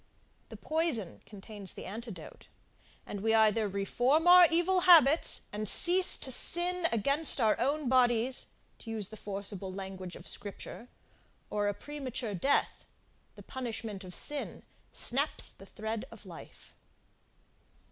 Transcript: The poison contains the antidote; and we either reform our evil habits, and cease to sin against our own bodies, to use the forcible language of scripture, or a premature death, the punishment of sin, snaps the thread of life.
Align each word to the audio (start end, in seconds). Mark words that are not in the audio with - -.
The 0.49 0.57
poison 0.57 1.21
contains 1.27 1.73
the 1.73 1.85
antidote; 1.85 2.47
and 3.05 3.21
we 3.21 3.35
either 3.35 3.67
reform 3.67 4.27
our 4.27 4.47
evil 4.49 4.79
habits, 4.79 5.43
and 5.53 5.69
cease 5.69 6.17
to 6.17 6.31
sin 6.31 6.87
against 6.91 7.39
our 7.39 7.55
own 7.59 7.87
bodies, 7.87 8.47
to 8.79 8.89
use 8.89 9.09
the 9.09 9.15
forcible 9.15 9.71
language 9.71 10.15
of 10.15 10.27
scripture, 10.27 10.87
or 11.51 11.67
a 11.67 11.75
premature 11.75 12.33
death, 12.33 12.83
the 13.35 13.43
punishment 13.43 14.03
of 14.03 14.15
sin, 14.15 14.63
snaps 14.91 15.51
the 15.51 15.67
thread 15.67 16.05
of 16.09 16.25
life. 16.25 16.73